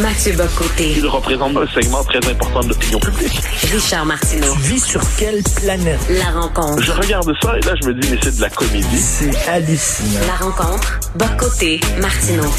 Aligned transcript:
Mathieu 0.00 0.32
Bocoté. 0.32 0.94
Il 0.96 1.06
représente 1.06 1.54
un 1.56 1.66
segment 1.66 2.02
très 2.04 2.18
important 2.30 2.60
de 2.60 2.68
l'opinion 2.68 2.98
publique. 3.00 3.38
Richard 3.70 4.06
Martineau. 4.06 4.54
Tu 4.54 4.60
vis 4.60 4.80
sur 4.80 5.02
quelle 5.18 5.42
planète? 5.56 6.00
La 6.08 6.40
rencontre. 6.40 6.82
Je 6.82 6.92
regarde 6.92 7.30
ça 7.42 7.58
et 7.58 7.60
là, 7.60 7.74
je 7.82 7.88
me 7.88 7.94
dis, 7.94 8.08
mais 8.10 8.18
c'est 8.22 8.36
de 8.36 8.40
la 8.40 8.48
comédie. 8.48 8.96
C'est 8.96 9.36
hallucinant. 9.48 10.20
La 10.26 10.46
rencontre. 10.46 11.00
Bocoté. 11.16 11.80
Martineau. 12.00 12.50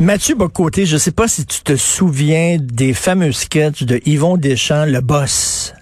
Mathieu 0.00 0.34
Bocoté, 0.34 0.86
je 0.86 0.96
sais 0.96 1.12
pas 1.12 1.28
si 1.28 1.46
tu 1.46 1.60
te 1.60 1.76
souviens 1.76 2.56
des 2.60 2.94
fameux 2.94 3.32
sketchs 3.32 3.84
de 3.84 4.00
Yvon 4.04 4.36
Deschamps, 4.36 4.86
le 4.86 5.00
boss. 5.00 5.72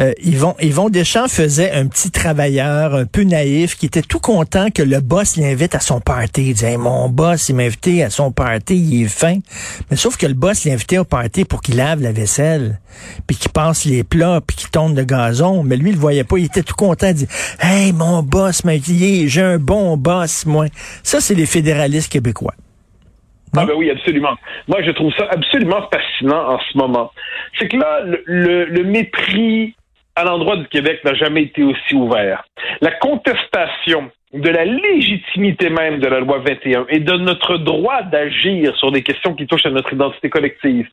Euh, 0.00 0.12
Yvon, 0.24 0.56
Yvon 0.60 0.88
Deschamps 0.88 1.28
faisait 1.28 1.70
un 1.70 1.86
petit 1.86 2.10
travailleur 2.10 2.94
un 2.94 3.06
peu 3.06 3.22
naïf 3.22 3.76
qui 3.76 3.86
était 3.86 4.02
tout 4.02 4.18
content 4.18 4.70
que 4.74 4.82
le 4.82 4.98
boss 5.00 5.36
l'invite 5.36 5.76
à 5.76 5.80
son 5.80 6.00
party. 6.00 6.48
Il 6.48 6.54
disait, 6.54 6.76
mon 6.76 7.08
boss, 7.08 7.48
il 7.48 7.54
m'a 7.54 7.62
invité 7.62 8.02
à 8.02 8.10
son 8.10 8.32
party, 8.32 8.76
il 8.76 9.04
est 9.04 9.08
fin. 9.08 9.38
Mais 9.90 9.96
sauf 9.96 10.16
que 10.16 10.26
le 10.26 10.34
boss 10.34 10.64
l'invitait 10.64 10.98
au 10.98 11.04
party 11.04 11.44
pour 11.44 11.62
qu'il 11.62 11.76
lave 11.76 12.02
la 12.02 12.10
vaisselle, 12.10 12.80
puis 13.28 13.36
qu'il 13.36 13.52
passe 13.52 13.84
les 13.84 14.02
plats, 14.02 14.40
puis 14.44 14.56
qu'il 14.56 14.70
tourne 14.70 14.96
le 14.96 15.04
gazon. 15.04 15.62
Mais 15.62 15.76
lui, 15.76 15.90
il 15.90 15.94
le 15.94 16.00
voyait 16.00 16.24
pas. 16.24 16.38
Il 16.38 16.46
était 16.46 16.64
tout 16.64 16.74
content. 16.74 17.08
Il 17.08 17.14
dit, 17.14 17.28
hey, 17.60 17.92
mon 17.92 18.24
boss 18.24 18.64
m'a 18.64 18.72
invité, 18.72 19.28
j'ai 19.28 19.42
un 19.42 19.58
bon 19.58 19.96
boss, 19.96 20.44
moi. 20.44 20.66
Ça, 21.04 21.20
c'est 21.20 21.36
les 21.36 21.46
fédéralistes 21.46 22.10
québécois. 22.10 22.54
Ah 23.56 23.64
ben 23.64 23.74
oui, 23.76 23.88
absolument. 23.88 24.34
Moi, 24.66 24.82
je 24.82 24.90
trouve 24.90 25.12
ça 25.16 25.28
absolument 25.30 25.88
fascinant 25.92 26.54
en 26.54 26.58
ce 26.58 26.76
moment. 26.76 27.12
C'est 27.56 27.68
que 27.68 27.76
là, 27.76 28.00
le, 28.04 28.20
le, 28.26 28.64
le 28.64 28.82
mépris 28.82 29.76
à 30.16 30.24
l'endroit 30.24 30.56
du 30.56 30.66
Québec 30.68 31.00
n'a 31.04 31.14
jamais 31.14 31.42
été 31.42 31.62
aussi 31.62 31.94
ouvert. 31.94 32.44
La 32.80 32.92
contestation 32.92 34.10
de 34.32 34.50
la 34.50 34.64
légitimité 34.64 35.70
même 35.70 36.00
de 36.00 36.08
la 36.08 36.20
loi 36.20 36.38
21 36.38 36.86
et 36.88 36.98
de 36.98 37.12
notre 37.12 37.56
droit 37.56 38.02
d'agir 38.02 38.76
sur 38.76 38.90
des 38.90 39.02
questions 39.02 39.34
qui 39.34 39.46
touchent 39.46 39.66
à 39.66 39.70
notre 39.70 39.92
identité 39.92 40.28
collective, 40.28 40.88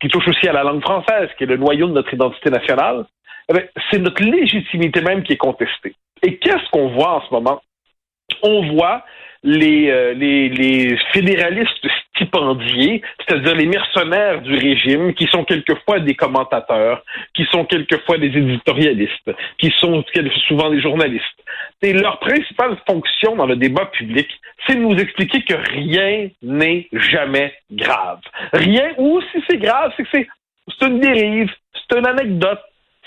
qui 0.00 0.08
touchent 0.08 0.28
aussi 0.28 0.46
à 0.46 0.52
la 0.52 0.62
langue 0.62 0.82
française, 0.82 1.30
qui 1.38 1.44
est 1.44 1.46
le 1.46 1.56
noyau 1.56 1.86
de 1.86 1.92
notre 1.92 2.12
identité 2.12 2.50
nationale, 2.50 3.06
eh 3.48 3.68
c'est 3.90 3.98
notre 3.98 4.22
légitimité 4.22 5.00
même 5.00 5.22
qui 5.22 5.32
est 5.32 5.38
contestée. 5.38 5.94
Et 6.22 6.36
qu'est-ce 6.36 6.68
qu'on 6.70 6.88
voit 6.88 7.14
en 7.14 7.26
ce 7.26 7.32
moment? 7.32 7.62
On 8.42 8.74
voit 8.74 9.04
les, 9.42 9.90
euh, 9.90 10.14
les, 10.14 10.48
les 10.48 10.96
fédéralistes 11.12 11.86
stipendiés, 12.14 13.02
c'est-à-dire 13.18 13.54
les 13.54 13.66
mercenaires 13.66 14.40
du 14.42 14.54
régime, 14.54 15.14
qui 15.14 15.26
sont 15.26 15.44
quelquefois 15.44 16.00
des 16.00 16.14
commentateurs, 16.14 17.02
qui 17.34 17.44
sont 17.50 17.64
quelquefois 17.64 18.18
des 18.18 18.26
éditorialistes, 18.26 19.30
qui 19.58 19.72
sont 19.78 20.04
souvent 20.46 20.70
des 20.70 20.80
journalistes. 20.80 21.24
Et 21.82 21.92
leur 21.92 22.18
principale 22.20 22.76
fonction 22.86 23.36
dans 23.36 23.46
le 23.46 23.56
débat 23.56 23.86
public, 23.86 24.28
c'est 24.66 24.76
de 24.76 24.80
nous 24.80 24.96
expliquer 24.96 25.42
que 25.42 25.54
rien 25.54 26.28
n'est 26.42 26.88
jamais 26.92 27.52
grave. 27.70 28.20
Rien, 28.52 28.92
ou 28.98 29.20
si 29.32 29.42
c'est 29.48 29.58
grave, 29.58 29.92
c'est 29.96 30.04
que 30.04 30.08
c'est, 30.12 30.86
une 30.86 31.00
dérive, 31.00 31.50
c'est 31.74 31.98
une 31.98 32.06
anecdote, 32.06 32.60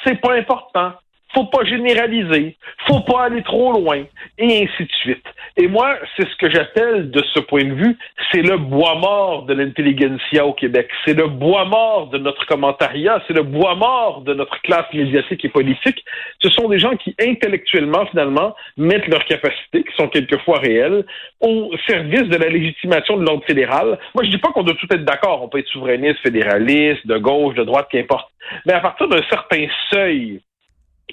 c'est 0.03 0.19
pas 0.19 0.35
important, 0.35 0.93
faut 1.35 1.45
pas 1.45 1.65
généraliser, 1.65 2.55
faut 2.87 3.01
pas 3.01 3.25
aller 3.25 3.43
trop 3.43 3.73
loin, 3.73 4.03
et 4.37 4.63
ainsi 4.63 4.83
de 4.83 4.91
suite. 5.01 5.25
Et 5.57 5.67
moi, 5.67 5.97
c'est 6.15 6.27
ce 6.27 6.35
que 6.37 6.49
j'appelle, 6.49 7.11
de 7.11 7.21
ce 7.33 7.39
point 7.41 7.65
de 7.65 7.73
vue, 7.73 7.97
c'est 8.31 8.41
le 8.41 8.57
bois 8.57 8.95
mort 8.95 9.43
de 9.43 9.53
l'intelligentsia 9.53 10.45
au 10.45 10.53
Québec. 10.53 10.89
C'est 11.05 11.13
le 11.13 11.27
bois 11.27 11.65
mort 11.65 12.07
de 12.07 12.17
notre 12.17 12.45
commentariat, 12.45 13.21
c'est 13.27 13.33
le 13.33 13.43
bois 13.43 13.75
mort 13.75 14.21
de 14.21 14.33
notre 14.33 14.61
classe 14.61 14.91
médiatique 14.93 15.43
et 15.43 15.49
politique. 15.49 16.03
Ce 16.41 16.49
sont 16.49 16.69
des 16.69 16.79
gens 16.79 16.95
qui, 16.95 17.15
intellectuellement, 17.19 18.05
finalement, 18.07 18.55
mettent 18.77 19.07
leurs 19.07 19.25
capacités, 19.25 19.83
qui 19.83 19.95
sont 19.97 20.07
quelquefois 20.07 20.59
réelles, 20.59 21.05
au 21.41 21.71
service 21.87 22.29
de 22.29 22.37
la 22.37 22.47
légitimation 22.47 23.17
de 23.17 23.25
l'ordre 23.25 23.45
fédéral. 23.45 23.99
Moi, 24.13 24.23
je 24.23 24.29
dis 24.29 24.37
pas 24.37 24.51
qu'on 24.51 24.63
doit 24.63 24.75
tout 24.75 24.87
être 24.91 25.05
d'accord. 25.05 25.43
On 25.43 25.49
peut 25.49 25.59
être 25.59 25.67
souverainiste, 25.67 26.19
fédéraliste, 26.19 27.05
de 27.05 27.17
gauche, 27.17 27.55
de 27.55 27.63
droite, 27.63 27.87
qu'importe. 27.91 28.29
Mais 28.65 28.73
à 28.73 28.79
partir 28.79 29.07
d'un 29.07 29.23
certain 29.29 29.67
seuil, 29.91 30.41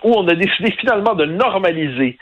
où 0.03 0.13
on 0.15 0.27
a 0.29 0.35
décidé 0.35 0.73
finalement 0.81 1.15
de 1.15 1.25
normaliser 1.25 2.19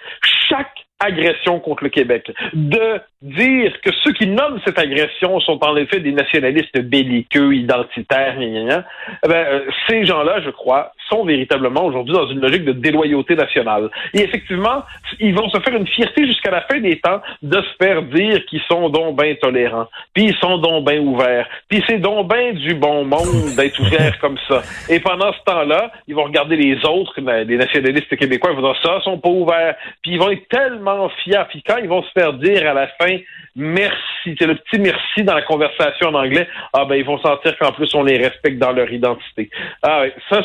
chaque 0.49 0.87
agression 1.01 1.61
contre 1.61 1.85
le 1.85 1.91
Québec, 1.91 2.31
de 2.53 3.01
dire 3.23 3.81
que 3.81 3.91
ceux 4.05 4.13
qui 4.13 4.27
nomment 4.27 4.61
cette 4.67 4.79
agression 4.79 5.41
sont 5.41 5.59
en 5.65 5.77
effet 5.77 6.01
des 6.01 6.13
nationalistes 6.13 6.79
belliqueux, 6.79 7.55
identitaires, 7.55 8.37
gna, 8.37 8.47
gna, 8.47 8.65
gna. 8.65 8.85
Eh 9.25 9.29
ben, 9.29 9.47
euh, 9.47 9.61
ces 9.89 10.05
gens-là, 10.05 10.43
je 10.43 10.51
crois, 10.51 10.93
sont 11.11 11.25
véritablement 11.25 11.85
aujourd'hui 11.85 12.15
dans 12.15 12.29
une 12.29 12.41
logique 12.41 12.65
de 12.65 12.73
déloyauté 12.73 13.35
nationale. 13.35 13.91
Et 14.15 14.23
effectivement, 14.23 14.83
ils 15.19 15.35
vont 15.35 15.49
se 15.51 15.59
faire 15.61 15.75
une 15.75 15.87
fierté 15.87 16.27
jusqu'à 16.27 16.51
la 16.51 16.63
fin 16.63 16.81
des 16.81 16.99
temps 17.01 17.21
de 17.43 17.61
se 17.61 17.85
faire 17.85 18.03
dire 18.03 18.45
qu'ils 18.47 18.63
sont 18.71 18.89
donc 18.89 19.21
bien 19.21 19.35
tolérants, 19.35 19.89
puis 20.15 20.25
ils 20.27 20.37
sont 20.37 20.59
donc 20.59 20.87
bien 20.87 21.01
ouverts, 21.01 21.49
puis 21.69 21.83
c'est 21.87 21.99
donc 21.99 22.33
bien 22.33 22.53
du 22.53 22.75
bon 22.75 23.05
monde 23.05 23.55
d'être 23.57 23.79
ouvert 23.81 24.19
comme 24.21 24.39
ça. 24.49 24.63
Et 24.89 25.01
pendant 25.01 25.33
ce 25.33 25.39
temps-là, 25.45 25.91
ils 26.07 26.15
vont 26.15 26.25
regarder 26.25 26.57
les 26.57 26.77
autres, 26.85 27.15
les 27.21 27.57
nationalistes 27.57 28.15
québécois, 28.17 28.51
ils 28.53 28.61
vont 28.61 28.73
dire 28.73 28.81
ça, 28.83 29.01
sont 29.03 29.19
pas 29.19 29.29
ouverts, 29.29 29.77
puis 30.03 30.13
ils 30.13 30.19
vont 30.19 30.31
être 30.31 30.49
tellement 30.49 31.09
fiers. 31.23 31.45
Puis 31.49 31.63
quand 31.67 31.77
ils 31.79 31.89
vont 31.89 32.03
se 32.03 32.11
faire 32.13 32.33
dire 32.35 32.69
à 32.69 32.75
la 32.75 32.89
fin 33.01 33.19
merci, 33.57 34.37
c'est 34.39 34.47
le 34.47 34.55
petit 34.55 34.79
merci 34.79 35.23
dans 35.25 35.35
la 35.35 35.43
conversation 35.43 36.09
en 36.09 36.15
anglais, 36.15 36.47
ah 36.73 36.85
ben 36.85 36.95
ils 36.95 37.05
vont 37.05 37.19
sentir 37.19 37.57
qu'en 37.59 37.73
plus 37.73 37.93
on 37.95 38.05
les 38.05 38.19
respecte 38.19 38.59
dans 38.59 38.73
leur 38.73 38.91
identité. 38.93 39.51
Ah 39.83 40.03
ouais, 40.03 40.15
ça, 40.29 40.43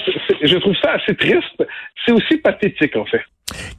je 0.56 0.62
trouve 0.62 0.76
ça 0.82 0.92
assez 0.94 1.16
triste. 1.16 1.64
C'est 2.06 2.12
aussi 2.12 2.38
pathétique 2.38 2.96
en 2.96 3.06
fait. 3.06 3.22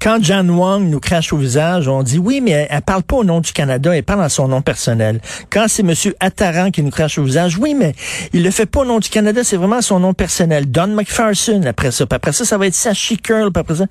Quand 0.00 0.18
John 0.22 0.48
Wong 0.50 0.88
nous 0.88 1.00
crache 1.00 1.32
au 1.32 1.36
visage, 1.36 1.88
on 1.88 2.02
dit 2.02 2.18
oui, 2.18 2.40
mais 2.40 2.68
elle, 2.70 2.82
parle 2.82 3.02
pas 3.02 3.16
au 3.16 3.24
nom 3.24 3.40
du 3.40 3.52
Canada, 3.52 3.96
elle 3.96 4.04
parle 4.04 4.22
en 4.22 4.28
son 4.28 4.46
nom 4.46 4.62
personnel. 4.62 5.20
Quand 5.50 5.66
c'est 5.66 5.82
Monsieur 5.82 6.14
Attaran 6.20 6.70
qui 6.70 6.82
nous 6.82 6.90
crache 6.90 7.18
au 7.18 7.24
visage, 7.24 7.58
oui, 7.58 7.74
mais 7.74 7.92
il 8.32 8.44
le 8.44 8.50
fait 8.52 8.66
pas 8.66 8.80
au 8.80 8.84
nom 8.84 9.00
du 9.00 9.08
Canada, 9.08 9.42
c'est 9.42 9.56
vraiment 9.56 9.82
son 9.82 9.98
nom 9.98 10.14
personnel. 10.14 10.70
Don 10.70 10.88
McPherson 10.88 11.62
après 11.66 11.90
ça. 11.90 12.06
Puis 12.06 12.14
après 12.14 12.32
ça, 12.32 12.44
ça 12.44 12.58
va 12.58 12.66
être 12.68 12.74
Sashi 12.74 13.18
Curl. 13.18 13.50
Puis 13.50 13.60
après 13.60 13.74
ça, 13.74 13.86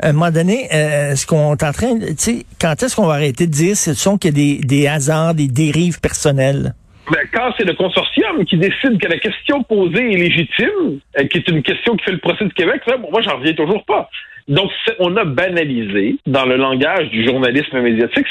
à 0.00 0.10
un 0.10 0.12
moment 0.12 0.30
donné, 0.30 0.68
euh, 0.72 1.12
est-ce 1.12 1.26
qu'on 1.26 1.54
est 1.54 1.64
en 1.64 1.72
train, 1.72 1.98
tu 1.98 2.14
sais, 2.18 2.46
quand 2.60 2.80
est-ce 2.80 2.94
qu'on 2.94 3.06
va 3.06 3.14
arrêter 3.14 3.46
de 3.46 3.52
dire 3.52 3.76
ce 3.76 3.94
sont 3.94 4.18
que 4.18 4.28
des, 4.28 4.58
des 4.58 4.86
hasards, 4.86 5.34
des 5.34 5.48
dérives 5.48 6.00
personnelles? 6.00 6.74
Ben, 7.10 7.20
quand 7.32 7.52
c'est 7.56 7.64
le 7.64 7.74
consortium 7.74 8.44
qui 8.44 8.56
décide 8.56 9.00
que 9.00 9.08
la 9.08 9.18
question 9.18 9.62
posée 9.62 10.12
est 10.12 10.16
légitime, 10.16 11.00
euh, 11.18 11.24
qui 11.26 11.38
est 11.38 11.48
une 11.48 11.62
question 11.62 11.96
qui 11.96 12.04
fait 12.04 12.12
le 12.12 12.18
procès 12.18 12.44
du 12.44 12.52
Québec, 12.52 12.82
bon, 12.86 13.10
moi, 13.10 13.20
j'en 13.20 13.36
reviens 13.36 13.54
toujours 13.54 13.84
pas. 13.84 14.10
Donc, 14.48 14.70
on 14.98 15.16
a 15.16 15.24
banalisé 15.24 16.16
dans 16.26 16.44
le 16.44 16.56
langage 16.56 17.08
du 17.10 17.24
journalisme 17.24 17.80
médiatique, 17.80 18.26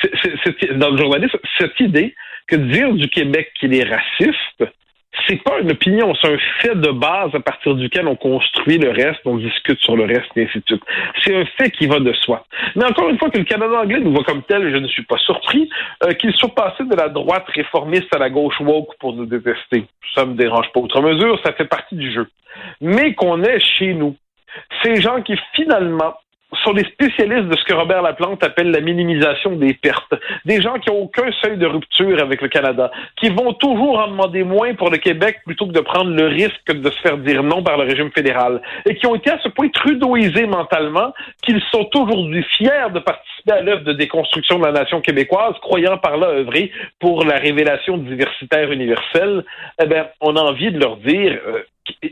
dans 0.75 0.90
le 0.90 0.97
journalisme, 0.97 1.38
cette 1.58 1.80
idée 1.80 2.16
que 2.47 2.56
dire 2.56 2.94
du 2.94 3.09
Québec 3.09 3.52
qu'il 3.59 3.74
est 3.74 3.84
raciste, 3.84 4.75
c'est 5.28 5.41
pas 5.44 5.59
une 5.59 5.72
opinion, 5.72 6.13
c'est 6.16 6.34
un 6.34 6.38
fait 6.62 6.75
de 6.75 6.91
base 6.91 7.34
à 7.34 7.40
partir 7.40 7.75
duquel 7.75 8.08
on 8.08 8.16
construit 8.16 8.78
le 8.78 8.91
reste, 8.91 9.22
on 9.25 9.38
discute 9.38 9.80
sur 9.80 9.96
le 9.96 10.06
reste, 10.06 10.30
et 10.36 10.44
ainsi 10.44 10.59
de 10.59 10.63
suite. 10.66 10.84
C'est 11.24 11.36
un 11.36 11.46
fait 11.58 11.72
qui 11.72 11.88
va 11.88 12.00
de 12.00 12.13
soi. 12.13 12.46
Mais 12.75 12.86
encore 12.86 13.09
une 13.09 13.18
fois, 13.18 13.30
que 13.30 13.38
le 13.38 13.44
Canada 13.44 13.80
anglais 13.81 14.00
nous 14.00 14.12
voit 14.12 14.24
comme 14.24 14.44
tel, 14.44 14.72
je 14.72 14.78
ne 14.78 14.88
suis 14.88 15.03
pas 15.03 15.18
surpris 15.18 15.69
euh, 16.03 16.12
qu'il 16.14 16.34
soit 16.34 16.53
passé 16.53 16.84
de 16.84 16.96
la 16.96 17.09
droite 17.09 17.46
réformiste 17.47 18.14
à 18.16 18.19
la 18.19 18.30
gauche 18.30 18.59
woke 18.59 18.96
pour 19.00 19.14
nous 19.14 19.25
détester. 19.25 19.85
Ça 20.14 20.25
me 20.25 20.35
dérange 20.35 20.72
pas. 20.74 20.80
Outre 20.80 21.02
mesure, 21.02 21.40
ça 21.44 21.53
fait 21.53 21.66
partie 21.66 21.96
du 21.96 22.12
jeu. 22.14 22.28
Mais 22.81 23.14
qu'on 23.14 23.44
ait 23.44 23.59
chez 23.59 23.94
nous 23.94 24.16
ces 24.84 25.02
gens 25.02 25.22
qui 25.22 25.35
finalement 25.53 26.16
sont 26.63 26.73
des 26.73 26.83
spécialistes 26.85 27.47
de 27.50 27.57
ce 27.57 27.63
que 27.63 27.73
Robert 27.73 28.01
Laplante 28.01 28.44
appelle 28.44 28.72
la 28.72 28.79
minimisation 28.79 29.56
des 29.56 29.73
pertes. 29.73 30.13
Des 30.45 30.61
gens 30.61 30.75
qui 30.75 30.89
n'ont 30.89 31.03
aucun 31.03 31.31
seuil 31.44 31.57
de 31.57 31.66
rupture 31.66 32.22
avec 32.22 32.41
le 32.41 32.47
Canada, 32.47 32.91
qui 33.17 33.29
vont 33.29 33.53
toujours 33.53 34.00
en 34.00 34.07
demander 34.07 34.44
moins 34.44 34.73
pour 34.75 34.89
le 34.89 34.97
Québec 34.97 35.39
plutôt 35.45 35.67
que 35.67 35.73
de 35.73 35.79
prendre 35.79 36.11
le 36.11 36.28
risque 36.28 36.72
de 36.72 36.89
se 36.89 37.00
faire 37.00 37.17
dire 37.17 37.44
non 37.44 37.63
par 37.63 37.78
le 37.78 37.84
régime 37.84 38.11
fédéral, 38.11 38.61
et 38.85 38.95
qui 38.95 39.07
ont 39.07 39.16
été 39.16 39.31
à 39.31 39.39
ce 39.39 39.50
point 39.50 39.69
trudeauisés 39.69 40.45
mentalement 40.45 41.13
qu'ils 41.41 41.61
sont 41.72 41.89
aujourd'hui 41.95 42.44
fiers 42.57 42.89
de 42.94 43.00
participer 43.00 43.51
à 43.51 43.61
l'œuvre 43.61 43.84
de 43.84 43.94
déconstruction 43.94 44.59
de 44.59 44.66
la 44.66 44.72
nation 44.72 45.02
québécoise, 45.02 45.55
croyant 45.61 45.97
par 45.97 46.17
là 46.17 46.28
œuvrer 46.28 46.72
pour 46.99 47.23
la 47.25 47.37
révélation 47.37 47.97
diversitaire 47.97 48.72
universelle. 48.72 49.43
Eh 49.81 49.85
bien, 49.85 50.08
on 50.22 50.35
a 50.35 50.41
envie 50.41 50.72
de 50.72 50.79
leur 50.79 50.97
dire, 50.97 51.40
euh, 51.47 51.64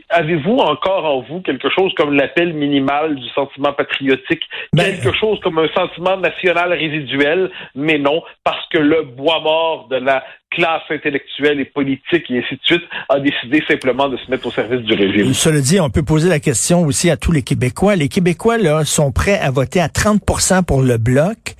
avez-vous 0.08 0.56
encore 0.56 1.04
en 1.04 1.20
vous 1.22 1.40
quelque 1.40 1.68
chose 1.70 1.92
comme 1.96 2.12
l'appel 2.12 2.54
minimal 2.54 3.16
du 3.16 3.28
sentiment 3.30 3.72
patriotique, 3.72 4.42
ben, 4.72 4.84
quelque 4.84 5.16
chose 5.16 5.38
comme 5.40 5.58
un 5.58 5.68
sentiment 5.74 6.16
national 6.16 6.72
résiduel, 6.72 7.50
mais 7.74 7.98
non, 7.98 8.22
parce 8.44 8.66
que 8.70 8.78
le 8.78 9.02
bois 9.02 9.40
mort 9.40 9.88
de 9.88 9.96
la 9.96 10.24
classe 10.50 10.82
intellectuelle 10.88 11.60
et 11.60 11.64
politique 11.64 12.30
et 12.30 12.38
ainsi 12.38 12.54
de 12.54 12.60
suite 12.64 12.84
a 13.08 13.18
décidé 13.18 13.62
simplement 13.68 14.08
de 14.08 14.16
se 14.16 14.30
mettre 14.30 14.46
au 14.46 14.50
service 14.50 14.82
du 14.82 14.94
régime. 14.94 15.34
Cela 15.34 15.60
dit, 15.60 15.80
on 15.80 15.90
peut 15.90 16.04
poser 16.04 16.28
la 16.28 16.38
question 16.38 16.82
aussi 16.82 17.10
à 17.10 17.16
tous 17.16 17.32
les 17.32 17.42
Québécois. 17.42 17.96
Les 17.96 18.08
Québécois 18.08 18.58
là 18.58 18.84
sont 18.84 19.10
prêts 19.10 19.38
à 19.38 19.50
voter 19.50 19.80
à 19.80 19.88
30% 19.88 20.64
pour 20.64 20.82
le 20.82 20.96
bloc 20.96 21.56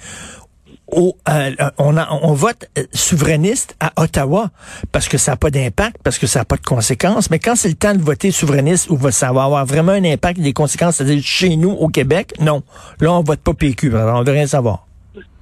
euh, 0.93 1.51
on, 1.79 2.33
vote 2.33 2.69
euh, 2.79 2.83
souverainiste 2.93 3.77
à 3.81 4.03
Ottawa 4.03 4.51
parce 4.93 5.09
que 5.09 5.19
ça 5.19 5.33
n'a 5.33 5.37
pas 5.37 5.51
d'impact, 5.51 5.97
parce 6.05 6.19
que 6.19 6.27
ça 6.27 6.41
n'a 6.41 6.45
pas 6.45 6.57
de 6.57 6.63
conséquences. 6.63 7.31
Mais 7.31 7.39
quand 7.39 7.57
c'est 7.57 7.69
le 7.69 7.75
temps 7.75 7.95
de 7.95 8.03
voter 8.03 8.31
souverainiste 8.31 8.91
où 8.91 8.99
ça 9.11 9.33
va 9.33 9.45
avoir 9.45 9.65
vraiment 9.67 9.93
un 9.93 10.05
impact, 10.05 10.41
des 10.41 10.53
conséquences, 10.53 10.97
c'est-à-dire 10.97 11.23
chez 11.23 11.57
nous 11.57 11.71
au 11.71 11.89
Québec, 11.89 12.33
non. 12.41 12.63
Là, 13.01 13.13
on 13.13 13.23
vote 13.23 13.41
pas 13.41 13.55
PQ, 13.55 13.93
on 13.95 14.23
veut 14.23 14.33
rien 14.33 14.47
savoir. 14.47 14.87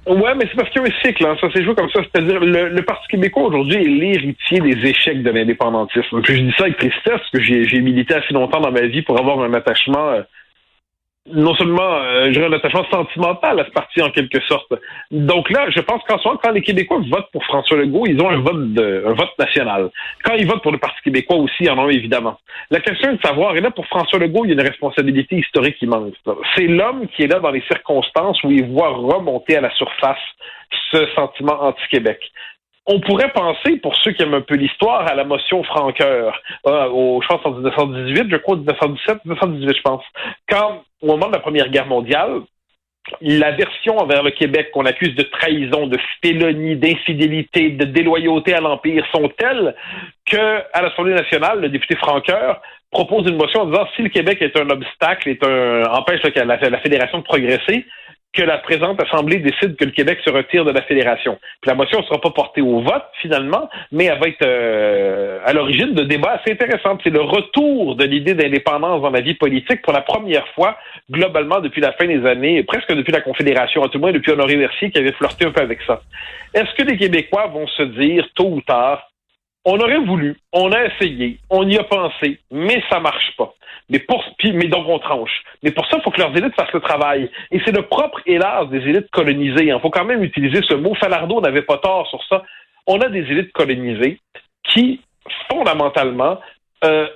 Ouais, 0.05 0.35
mais 0.35 0.45
c'est 0.49 0.57
parce 0.57 0.69
qu'il 0.71 0.81
y 0.81 0.85
a 0.85 0.87
un 0.89 1.01
cycle, 1.01 1.25
hein. 1.25 1.37
ça 1.39 1.49
s'est 1.51 1.63
joué 1.63 1.75
comme 1.75 1.89
ça. 1.89 2.01
C'est-à-dire, 2.03 2.39
le, 2.41 2.69
le 2.69 2.81
Parti 2.81 3.07
québécois 3.07 3.43
aujourd'hui 3.43 3.75
est 3.75 3.87
l'héritier 3.87 4.59
des 4.59 4.85
échecs 4.85 5.23
de 5.23 5.29
l'indépendantisme. 5.29 6.21
Puis 6.21 6.35
je 6.35 6.41
dis 6.41 6.53
ça 6.57 6.65
avec 6.65 6.77
tristesse, 6.77 7.01
parce 7.05 7.29
que 7.29 7.41
j'ai 7.41 7.79
milité 7.79 8.13
assez 8.15 8.33
longtemps 8.33 8.59
dans 8.59 8.71
ma 8.71 8.85
vie 8.87 9.01
pour 9.01 9.17
avoir 9.17 9.39
un 9.39 9.53
attachement 9.53 10.09
euh, 10.09 10.21
non 11.31 11.55
seulement, 11.55 11.99
euh, 12.01 12.33
je 12.33 12.41
un 12.41 12.51
attachement 12.51 12.85
sentimental 12.91 13.57
à 13.57 13.65
ce 13.65 13.69
parti 13.69 14.01
en 14.01 14.09
quelque 14.11 14.41
sorte. 14.41 14.73
Donc 15.09 15.49
là, 15.49 15.69
je 15.69 15.79
pense 15.79 16.03
qu'en 16.03 16.17
soi, 16.19 16.37
quand 16.43 16.51
les 16.51 16.61
Québécois 16.61 16.99
votent 17.09 17.31
pour 17.31 17.43
François 17.45 17.77
Legault, 17.77 18.05
ils 18.07 18.21
ont 18.21 18.29
un 18.29 18.41
vote 18.41 18.77
un 18.77 19.13
vote 19.13 19.39
national. 19.39 19.89
Quand 20.23 20.33
ils 20.33 20.45
votent 20.45 20.61
pour 20.61 20.73
le 20.73 20.79
Parti 20.79 21.01
québécois 21.01 21.37
aussi, 21.37 21.55
ils 21.61 21.69
en 21.69 21.79
ont 21.79 21.89
évidemment. 21.89 22.39
La 22.71 22.81
question 22.81 23.11
est 23.11 23.15
de 23.15 23.21
savoir, 23.21 23.55
et 23.55 23.61
là 23.61 23.71
pour 23.71 23.85
François 23.87 24.19
Legault, 24.19 24.43
il 24.43 24.49
y 24.49 24.51
a 24.51 24.55
une 24.55 24.67
responsabilité 24.67 25.37
historique 25.37 25.81
immense. 25.81 26.13
C'est 26.55 26.67
l'homme 26.67 27.07
qui 27.15 27.23
est 27.23 27.27
là 27.27 27.39
dans 27.39 27.51
les 27.51 27.63
circonstances 27.71 28.43
où 28.43 28.51
il 28.51 28.65
voit 28.65 28.89
remonter 28.89 29.55
à 29.55 29.61
la 29.61 29.73
surface 29.75 30.17
ce 30.91 31.07
sentiment 31.15 31.63
anti-Québec 31.63 32.19
on 32.85 32.99
pourrait 32.99 33.31
penser, 33.31 33.77
pour 33.77 33.95
ceux 33.97 34.11
qui 34.11 34.23
aiment 34.23 34.33
un 34.33 34.41
peu 34.41 34.55
l'histoire, 34.55 35.07
à 35.07 35.15
la 35.15 35.23
motion 35.23 35.63
Franqueur, 35.63 36.39
euh, 36.67 36.87
au, 36.89 37.21
je 37.21 37.27
pense 37.27 37.45
en 37.45 37.51
1918, 37.51 38.29
je 38.29 38.37
crois 38.37 38.57
1917, 38.57 39.25
1918, 39.25 39.77
je 39.77 39.81
pense. 39.81 40.03
Quand, 40.49 40.83
au 41.01 41.07
moment 41.07 41.27
de 41.27 41.33
la 41.33 41.39
Première 41.39 41.69
Guerre 41.69 41.87
mondiale, 41.87 42.41
la 43.21 43.51
version 43.51 43.97
envers 43.97 44.23
le 44.23 44.31
Québec 44.31 44.71
qu'on 44.71 44.85
accuse 44.85 45.15
de 45.15 45.23
trahison, 45.23 45.87
de 45.87 45.97
félonie, 46.21 46.75
d'infidélité, 46.75 47.69
de 47.71 47.85
déloyauté 47.85 48.53
à 48.53 48.61
l'Empire 48.61 49.05
sont 49.13 49.29
telles 49.37 49.75
que, 50.25 50.61
à 50.73 50.81
l'Assemblée 50.81 51.13
nationale, 51.13 51.59
le 51.61 51.69
député 51.69 51.95
Franqueur 51.97 52.61
propose 52.91 53.27
une 53.27 53.35
motion 53.35 53.61
en 53.61 53.65
disant 53.65 53.87
si 53.95 54.03
le 54.03 54.09
Québec 54.09 54.41
est 54.41 54.57
un 54.57 54.69
obstacle, 54.69 55.29
est 55.29 55.43
un, 55.45 55.83
empêche 55.83 56.21
la, 56.35 56.45
la 56.45 56.79
Fédération 56.79 57.17
de 57.19 57.23
progresser, 57.23 57.85
que 58.33 58.41
la 58.41 58.57
présente 58.57 59.01
Assemblée 59.01 59.37
décide 59.37 59.75
que 59.75 59.85
le 59.85 59.91
Québec 59.91 60.19
se 60.25 60.31
retire 60.31 60.65
de 60.65 60.71
la 60.71 60.81
fédération. 60.81 61.37
Puis 61.61 61.69
la 61.69 61.75
motion 61.75 61.99
ne 61.99 62.03
sera 62.05 62.19
pas 62.19 62.31
portée 62.31 62.61
au 62.61 62.81
vote, 62.81 63.05
finalement, 63.21 63.69
mais 63.91 64.05
elle 64.05 64.19
va 64.19 64.27
être 64.27 64.45
euh, 64.45 65.39
à 65.45 65.53
l'origine 65.53 65.93
de 65.93 66.03
débats 66.03 66.39
assez 66.41 66.53
intéressants. 66.53 66.97
C'est 67.03 67.11
le 67.11 67.21
retour 67.21 67.95
de 67.95 68.05
l'idée 68.05 68.33
d'indépendance 68.33 69.01
dans 69.01 69.11
la 69.11 69.21
vie 69.21 69.35
politique 69.35 69.83
pour 69.83 69.93
la 69.93 70.01
première 70.01 70.47
fois, 70.49 70.77
globalement, 71.11 71.59
depuis 71.59 71.81
la 71.81 71.93
fin 71.93 72.07
des 72.07 72.25
années, 72.25 72.63
presque 72.63 72.91
depuis 72.93 73.13
la 73.13 73.21
Confédération, 73.21 73.83
à 73.83 73.85
tout 73.85 73.97
le 73.97 74.01
moins 74.01 74.11
depuis 74.11 74.31
Honoré 74.31 74.55
Mercier 74.55 74.89
qui 74.89 74.97
avait 74.97 75.13
flirté 75.13 75.45
un 75.45 75.51
peu 75.51 75.61
avec 75.61 75.79
ça. 75.83 76.01
Est-ce 76.53 76.73
que 76.75 76.89
les 76.89 76.97
Québécois 76.97 77.47
vont 77.47 77.67
se 77.67 77.83
dire, 77.83 78.27
tôt 78.35 78.49
ou 78.49 78.61
tard, 78.61 79.09
on 79.65 79.79
aurait 79.79 79.99
voulu, 79.99 80.35
on 80.51 80.71
a 80.71 80.85
essayé, 80.85 81.37
on 81.49 81.67
y 81.69 81.77
a 81.77 81.83
pensé, 81.83 82.39
mais 82.51 82.83
ça 82.89 82.99
marche 82.99 83.33
pas. 83.37 83.52
Mais 83.89 83.99
pour, 83.99 84.23
mais 84.43 84.67
donc 84.67 84.87
on 84.87 84.99
tranche. 84.99 85.43
Mais 85.61 85.71
pour 85.71 85.85
ça, 85.87 85.97
il 85.97 86.03
faut 86.03 86.11
que 86.11 86.19
leurs 86.19 86.35
élites 86.35 86.55
fassent 86.55 86.73
le 86.73 86.79
travail. 86.79 87.29
Et 87.51 87.59
c'est 87.65 87.75
le 87.75 87.83
propre 87.83 88.21
hélas 88.25 88.69
des 88.69 88.79
élites 88.79 89.09
colonisées. 89.11 89.65
Il 89.65 89.71
hein. 89.71 89.79
faut 89.81 89.89
quand 89.89 90.05
même 90.05 90.23
utiliser 90.23 90.61
ce 90.67 90.73
mot. 90.73 90.95
Falardeau 90.95 91.41
n'avait 91.41 91.61
pas 91.63 91.77
tort 91.77 92.07
sur 92.07 92.23
ça. 92.29 92.43
On 92.87 92.99
a 92.99 93.09
des 93.09 93.19
élites 93.19 93.51
colonisées 93.51 94.19
qui, 94.63 95.01
fondamentalement, 95.49 96.39
euh, 96.83 97.07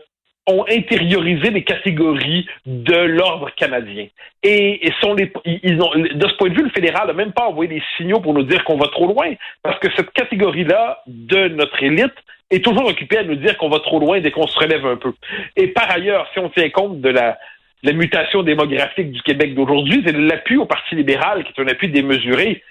ont 0.48 0.66
intériorisé 0.70 1.50
les 1.52 1.64
catégories 1.64 2.48
de 2.66 2.96
l'ordre 2.96 3.50
canadien. 3.56 4.08
Et, 4.44 4.92
sont 5.02 5.14
les, 5.14 5.32
ils 5.46 5.82
ont, 5.82 5.92
de 5.94 6.28
ce 6.28 6.36
point 6.36 6.50
de 6.50 6.56
vue, 6.56 6.64
le 6.64 6.70
fédéral 6.70 7.08
n'a 7.08 7.14
même 7.14 7.34
pas 7.34 7.48
envoyé 7.48 7.70
des 7.70 7.84
signaux 7.98 8.22
pour 8.22 8.34
nous 8.34 8.44
dire 8.44 8.64
qu'on 8.64 8.78
va 8.78 8.88
trop 8.88 9.08
loin, 9.08 9.34
parce 9.62 9.78
que 9.80 9.90
cette 9.96 10.12
catégorie-là 10.12 11.02
de 11.06 11.50
notre 11.50 11.84
élite 11.84 12.16
est 12.50 12.64
toujours 12.64 12.86
occupée 12.86 13.18
à 13.18 13.24
nous 13.24 13.36
dire 13.36 13.58
qu'on 13.58 13.70
va 13.70 13.80
trop 13.80 14.00
loin 14.00 14.20
dès 14.20 14.32
qu'on 14.32 14.48
se 14.48 14.58
relève 14.58 14.86
un 14.86 14.96
peu. 14.96 15.14
Et 15.56 15.68
par 15.68 15.90
ailleurs, 15.92 16.28
si 16.34 16.40
on 16.40 16.50
tient 16.50 16.70
compte 16.70 17.02
de 17.02 17.10
la, 17.10 17.38
la 17.84 17.94
mutation 17.94 18.44
démographique 18.44 19.12
du 19.12 19.22
Québec 19.22 19.54
d'aujourd'hui, 19.54 20.02
c'est 20.06 20.16
l'appui 20.16 20.58
au 20.58 20.66
Parti 20.66 20.96
libéral 20.96 21.44
qui 21.44 21.54
est 21.56 21.64
un 21.64 21.68
appui 21.68 21.90
démesuré. 21.90 22.64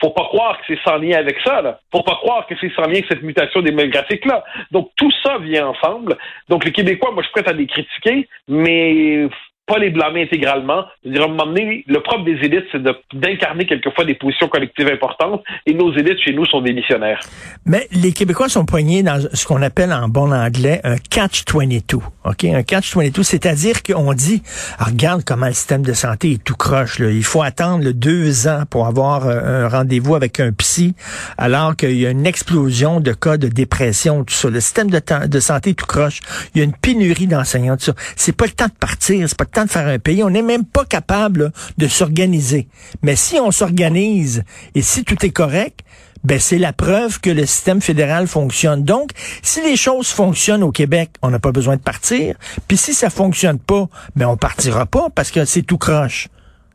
Faut 0.00 0.10
pas 0.10 0.24
croire 0.24 0.58
que 0.58 0.64
c'est 0.68 0.82
sans 0.84 0.98
lien 0.98 1.18
avec 1.18 1.38
ça. 1.44 1.62
Là. 1.62 1.80
Faut 1.90 2.02
pas 2.02 2.16
croire 2.16 2.46
que 2.46 2.54
c'est 2.60 2.72
sans 2.74 2.82
lien 2.82 2.98
avec 2.98 3.06
cette 3.08 3.22
mutation 3.22 3.62
démographique-là. 3.62 4.44
Donc 4.70 4.90
tout 4.96 5.10
ça 5.22 5.38
vient 5.38 5.68
ensemble. 5.68 6.16
Donc 6.48 6.64
les 6.64 6.72
Québécois, 6.72 7.10
moi 7.12 7.22
je 7.22 7.28
suis 7.28 7.42
prêt 7.42 7.50
à 7.50 7.56
les 7.56 7.66
critiquer, 7.66 8.28
mais 8.48 9.28
pas 9.66 9.78
les 9.78 9.90
blâmer 9.90 10.22
intégralement. 10.22 10.84
Dire, 11.04 11.22
à 11.22 11.24
un 11.24 11.28
moment 11.28 11.52
le 11.54 11.98
propre 12.00 12.24
des 12.24 12.38
élites, 12.44 12.66
c'est 12.72 12.82
d'incarner 13.14 13.66
quelquefois 13.66 14.04
des 14.04 14.14
positions 14.14 14.48
collectives 14.48 14.88
importantes, 14.88 15.42
et 15.66 15.74
nos 15.74 15.92
élites 15.92 16.18
chez 16.20 16.32
nous 16.32 16.46
sont 16.46 16.60
des 16.60 16.72
missionnaires. 16.72 17.20
Mais 17.64 17.88
les 17.92 18.12
Québécois 18.12 18.48
sont 18.48 18.64
poignés 18.64 19.02
dans 19.02 19.20
ce 19.32 19.46
qu'on 19.46 19.62
appelle 19.62 19.92
en 19.92 20.08
bon 20.08 20.32
anglais 20.32 20.80
un 20.84 20.96
catch-22. 20.96 21.96
OK? 22.24 22.44
Un 22.44 22.62
catch-22, 22.62 23.22
c'est-à-dire 23.22 23.82
qu'on 23.82 24.12
dit, 24.14 24.42
ah, 24.78 24.84
regarde 24.84 25.22
comment 25.24 25.46
le 25.46 25.52
système 25.52 25.82
de 25.82 25.92
santé 25.92 26.32
est 26.32 26.44
tout 26.44 26.56
croche. 26.56 26.98
Il 27.00 27.24
faut 27.24 27.42
attendre 27.42 27.90
deux 27.90 28.46
ans 28.48 28.64
pour 28.70 28.86
avoir 28.86 29.26
euh, 29.26 29.64
un 29.64 29.68
rendez-vous 29.68 30.14
avec 30.14 30.40
un 30.40 30.52
psy, 30.52 30.94
alors 31.38 31.74
qu'il 31.74 31.96
y 31.96 32.06
a 32.06 32.10
une 32.10 32.26
explosion 32.26 33.00
de 33.00 33.12
cas 33.12 33.36
de 33.36 33.48
dépression, 33.48 34.24
tout 34.24 34.34
ça. 34.34 34.48
Le 34.48 34.60
système 34.60 34.90
de, 34.90 35.00
de 35.26 35.40
santé 35.40 35.70
est 35.70 35.74
tout 35.74 35.86
croche. 35.86 36.20
Il 36.54 36.58
y 36.58 36.60
a 36.60 36.64
une 36.64 36.76
pénurie 36.76 37.26
d'enseignants, 37.26 37.76
tout 37.76 37.86
ça. 37.86 37.94
C'est 38.14 38.36
pas 38.36 38.46
le 38.46 38.52
temps 38.52 38.66
de 38.66 38.78
partir, 38.78 39.28
c'est 39.28 39.38
pas 39.38 39.44
de 39.64 39.70
faire 39.70 39.86
un 39.86 39.98
pays. 39.98 40.22
On 40.22 40.30
n'est 40.30 40.42
même 40.42 40.64
pas 40.64 40.84
capable 40.84 41.52
de 41.78 41.88
s'organiser. 41.88 42.68
Mais 43.02 43.16
si 43.16 43.38
on 43.40 43.50
s'organise 43.50 44.44
et 44.74 44.82
si 44.82 45.04
tout 45.04 45.24
est 45.24 45.30
correct, 45.30 45.80
ben 46.24 46.40
c'est 46.40 46.58
la 46.58 46.72
preuve 46.72 47.20
que 47.20 47.30
le 47.30 47.46
système 47.46 47.80
fédéral 47.80 48.26
fonctionne. 48.26 48.82
Donc, 48.82 49.10
si 49.42 49.62
les 49.62 49.76
choses 49.76 50.08
fonctionnent 50.08 50.64
au 50.64 50.72
Québec, 50.72 51.10
on 51.22 51.30
n'a 51.30 51.38
pas 51.38 51.52
besoin 51.52 51.76
de 51.76 51.80
partir. 51.80 52.36
Puis 52.66 52.76
si 52.76 52.94
ça 52.94 53.10
fonctionne 53.10 53.58
pas, 53.58 53.88
ben 54.16 54.26
on 54.26 54.36
partira 54.36 54.86
pas 54.86 55.08
parce 55.14 55.30
que 55.30 55.44
c'est 55.44 55.62
tout 55.62 55.78
croche. 55.78 56.28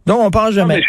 Donc 0.05 0.19
on 0.21 0.31
part 0.31 0.51
jamais. 0.51 0.81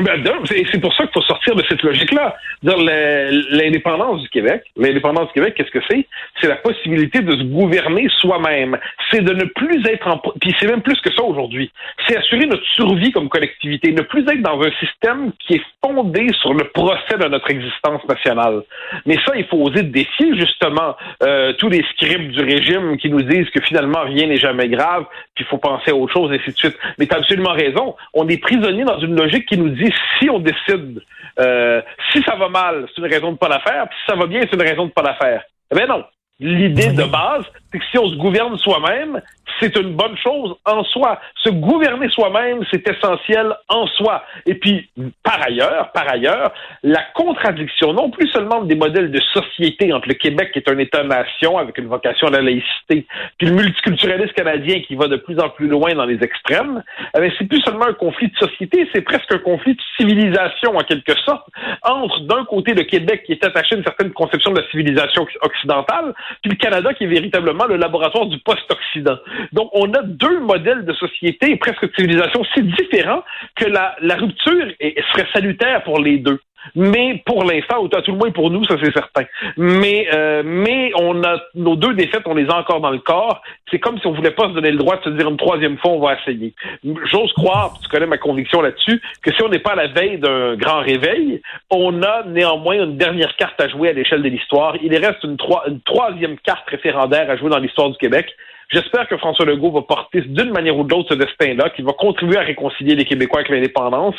Ben, 0.00 0.22
c'est 0.70 0.80
pour 0.80 0.94
ça 0.94 1.04
qu'il 1.04 1.12
faut 1.12 1.22
sortir 1.22 1.54
de 1.54 1.62
cette 1.68 1.82
logique-là. 1.82 2.36
L'indépendance 2.62 4.22
du 4.22 4.28
Québec, 4.30 4.62
l'indépendance 4.76 5.28
du 5.28 5.34
Québec, 5.34 5.54
qu'est-ce 5.56 5.70
que 5.70 5.84
c'est? 5.90 6.06
C'est 6.40 6.48
la 6.48 6.56
possibilité 6.56 7.20
de 7.20 7.32
se 7.32 7.42
gouverner 7.42 8.08
soi-même. 8.20 8.78
C'est 9.10 9.22
de 9.22 9.32
ne 9.34 9.44
plus 9.44 9.84
être 9.86 10.06
en... 10.08 10.18
Puis 10.40 10.54
c'est 10.58 10.66
même 10.66 10.82
plus 10.82 10.98
que 11.00 11.12
ça 11.12 11.22
aujourd'hui. 11.22 11.70
C'est 12.06 12.16
assurer 12.16 12.46
notre 12.46 12.66
survie 12.74 13.12
comme 13.12 13.28
collectivité, 13.28 13.92
ne 13.92 14.02
plus 14.02 14.22
être 14.22 14.42
dans 14.42 14.60
un 14.60 14.70
système 14.80 15.32
qui 15.40 15.54
est 15.54 15.62
fondé 15.84 16.28
sur 16.40 16.54
le 16.54 16.64
procès 16.64 17.18
de 17.18 17.28
notre 17.28 17.50
existence 17.50 18.02
nationale. 18.08 18.62
Mais 19.06 19.16
ça, 19.26 19.36
il 19.36 19.44
faut 19.46 19.58
oser 19.58 19.82
défier 19.82 20.34
justement 20.36 20.96
euh, 21.22 21.52
tous 21.54 21.68
les 21.68 21.84
scripts 21.92 22.30
du 22.30 22.40
régime 22.40 22.96
qui 22.96 23.10
nous 23.10 23.22
disent 23.22 23.50
que 23.50 23.60
finalement 23.62 24.02
rien 24.04 24.26
n'est 24.26 24.38
jamais 24.38 24.68
grave, 24.68 25.04
puis 25.34 25.44
faut 25.44 25.58
penser 25.58 25.90
à 25.90 25.94
autre 25.94 26.12
chose, 26.12 26.32
et 26.32 26.36
ainsi 26.36 26.52
de 26.52 26.56
suite. 26.56 26.78
Mais 26.98 27.06
tu 27.06 27.14
as 27.14 27.18
absolument 27.18 27.52
raison. 27.52 27.96
On 28.14 28.28
est 28.28 28.38
prisonnier 28.38 28.84
dans 28.84 28.98
une 29.00 29.16
logique 29.16 29.46
qui 29.46 29.58
nous 29.58 29.68
dit 29.68 29.81
si 30.18 30.30
on 30.30 30.38
décide, 30.38 31.00
euh, 31.38 31.82
si 32.12 32.22
ça 32.22 32.36
va 32.36 32.48
mal, 32.48 32.86
c'est 32.88 33.00
une 33.00 33.12
raison 33.12 33.28
de 33.28 33.32
ne 33.32 33.38
pas 33.38 33.48
la 33.48 33.60
faire, 33.60 33.88
puis 33.88 33.98
si 34.00 34.10
ça 34.10 34.16
va 34.16 34.26
bien, 34.26 34.40
c'est 34.42 34.54
une 34.54 34.62
raison 34.62 34.82
de 34.82 34.88
ne 34.88 34.92
pas 34.92 35.02
la 35.02 35.14
faire. 35.14 35.42
Eh 35.70 35.76
bien 35.76 35.86
non. 35.86 36.04
L'idée 36.40 36.92
de 36.92 37.04
base, 37.04 37.44
si 37.90 37.98
on 37.98 38.08
se 38.08 38.16
gouverne 38.16 38.56
soi-même, 38.58 39.20
c'est 39.60 39.76
une 39.76 39.94
bonne 39.94 40.16
chose 40.16 40.54
en 40.64 40.82
soi. 40.84 41.20
Se 41.42 41.50
gouverner 41.50 42.08
soi-même, 42.10 42.64
c'est 42.70 42.86
essentiel 42.88 43.54
en 43.68 43.86
soi. 43.86 44.24
Et 44.46 44.54
puis, 44.54 44.88
par 45.22 45.40
ailleurs, 45.42 45.90
par 45.92 46.08
ailleurs, 46.10 46.52
la 46.82 47.02
contradiction, 47.14 47.92
non 47.92 48.10
plus 48.10 48.28
seulement 48.28 48.62
des 48.62 48.74
modèles 48.74 49.10
de 49.10 49.20
société 49.32 49.92
entre 49.92 50.08
le 50.08 50.14
Québec, 50.14 50.50
qui 50.52 50.58
est 50.58 50.68
un 50.68 50.78
État-nation 50.78 51.58
avec 51.58 51.78
une 51.78 51.86
vocation 51.86 52.28
à 52.28 52.30
la 52.30 52.42
laïcité, 52.42 53.06
puis 53.38 53.46
le 53.48 53.54
multiculturalisme 53.54 54.32
canadien 54.32 54.80
qui 54.80 54.94
va 54.94 55.08
de 55.08 55.16
plus 55.16 55.38
en 55.38 55.48
plus 55.50 55.68
loin 55.68 55.94
dans 55.94 56.04
les 56.04 56.22
extrêmes, 56.22 56.82
eh 57.16 57.32
c'est 57.38 57.46
plus 57.46 57.60
seulement 57.62 57.86
un 57.86 57.94
conflit 57.94 58.28
de 58.28 58.36
société, 58.36 58.88
c'est 58.92 59.02
presque 59.02 59.32
un 59.32 59.38
conflit 59.38 59.74
de 59.74 59.80
civilisation 59.96 60.76
en 60.76 60.82
quelque 60.82 61.16
sorte, 61.24 61.46
entre 61.82 62.20
d'un 62.20 62.44
côté 62.44 62.74
le 62.74 62.82
Québec 62.84 63.24
qui 63.24 63.32
est 63.32 63.44
attaché 63.44 63.74
à 63.74 63.78
une 63.78 63.84
certaine 63.84 64.12
conception 64.12 64.52
de 64.52 64.60
la 64.60 64.68
civilisation 64.68 65.26
occidentale, 65.42 66.14
puis 66.42 66.50
le 66.50 66.56
Canada 66.56 66.92
qui 66.94 67.04
est 67.04 67.08
véritablement 67.08 67.61
le 67.66 67.76
laboratoire 67.76 68.26
du 68.26 68.38
post-Occident. 68.38 69.18
Donc, 69.52 69.70
on 69.72 69.92
a 69.94 70.02
deux 70.02 70.40
modèles 70.40 70.84
de 70.84 70.92
société 70.94 71.50
et 71.52 71.56
presque 71.56 71.86
de 71.86 71.92
civilisation 71.96 72.44
si 72.54 72.62
différents 72.62 73.24
que 73.56 73.66
la, 73.66 73.96
la 74.00 74.16
rupture 74.16 74.66
serait 74.80 75.28
salutaire 75.32 75.82
pour 75.84 75.98
les 75.98 76.18
deux. 76.18 76.38
Mais 76.74 77.22
pour 77.26 77.44
l'instant, 77.44 77.84
à 77.86 78.02
tout 78.02 78.12
le 78.12 78.18
moins 78.18 78.30
pour 78.30 78.50
nous, 78.50 78.64
ça 78.64 78.76
c'est 78.82 78.92
certain. 78.92 79.24
Mais 79.56 80.06
euh, 80.12 80.42
mais 80.44 80.92
on 80.98 81.22
a 81.24 81.38
nos 81.54 81.76
deux 81.76 81.94
défaites, 81.94 82.22
on 82.26 82.34
les 82.34 82.48
a 82.48 82.58
encore 82.58 82.80
dans 82.80 82.90
le 82.90 82.98
corps. 82.98 83.42
C'est 83.70 83.78
comme 83.78 83.98
si 83.98 84.06
on 84.06 84.12
voulait 84.12 84.30
pas 84.30 84.48
se 84.48 84.52
donner 84.52 84.70
le 84.70 84.78
droit 84.78 84.96
de 84.96 85.04
se 85.04 85.10
dire 85.10 85.28
une 85.28 85.36
troisième 85.36 85.78
fois, 85.78 85.92
on 85.92 86.00
va 86.00 86.16
essayer. 86.20 86.54
J'ose 87.10 87.32
croire, 87.32 87.78
tu 87.82 87.88
connais 87.88 88.06
ma 88.06 88.18
conviction 88.18 88.60
là-dessus, 88.60 89.00
que 89.22 89.32
si 89.32 89.42
on 89.42 89.48
n'est 89.48 89.58
pas 89.58 89.72
à 89.72 89.76
la 89.76 89.88
veille 89.88 90.18
d'un 90.18 90.56
grand 90.56 90.80
réveil, 90.80 91.40
on 91.70 92.02
a 92.02 92.24
néanmoins 92.24 92.84
une 92.84 92.96
dernière 92.96 93.34
carte 93.36 93.60
à 93.60 93.68
jouer 93.68 93.90
à 93.90 93.92
l'échelle 93.92 94.22
de 94.22 94.28
l'histoire. 94.28 94.76
Il 94.82 94.94
reste 94.96 95.24
une 95.24 95.36
troisième 95.84 96.38
carte 96.38 96.68
référendaire 96.68 97.30
à 97.30 97.36
jouer 97.36 97.50
dans 97.50 97.58
l'histoire 97.58 97.90
du 97.90 97.96
Québec. 97.98 98.26
J'espère 98.72 99.06
que 99.06 99.18
François 99.18 99.44
Legault 99.44 99.70
va 99.70 99.82
porter 99.82 100.22
d'une 100.22 100.50
manière 100.50 100.78
ou 100.78 100.84
de 100.84 100.90
l'autre 100.90 101.10
ce 101.10 101.18
destin-là, 101.18 101.68
qu'il 101.70 101.84
va 101.84 101.92
contribuer 101.92 102.38
à 102.38 102.40
réconcilier 102.40 102.94
les 102.94 103.04
Québécois 103.04 103.40
avec 103.40 103.50
l'indépendance. 103.50 104.14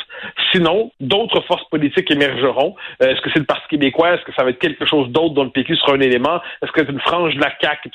Sinon, 0.52 0.92
d'autres 1.00 1.40
forces 1.40 1.68
politiques 1.70 2.08
émergeront. 2.12 2.76
Euh, 3.02 3.08
est-ce 3.08 3.20
que 3.20 3.30
c'est 3.32 3.40
le 3.40 3.46
Parti 3.46 3.66
québécois? 3.68 4.14
Est-ce 4.14 4.22
que 4.22 4.32
ça 4.34 4.44
va 4.44 4.50
être 4.50 4.60
quelque 4.60 4.86
chose 4.86 5.08
d'autre 5.08 5.34
dont 5.34 5.42
le 5.42 5.50
PQ 5.50 5.76
sera 5.76 5.94
un 5.94 6.00
élément? 6.00 6.40
Est-ce 6.62 6.70
que 6.70 6.84
c'est 6.84 6.92
une 6.92 7.00
frange 7.00 7.34
de 7.34 7.40
la 7.40 7.52
CAQ? 7.60 7.90